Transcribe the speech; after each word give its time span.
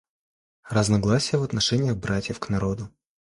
Разногласие 0.67 1.37
в 1.37 1.43
отношениях 1.43 1.95
братьев 1.95 2.39
к 2.39 2.49
народу. 2.49 2.89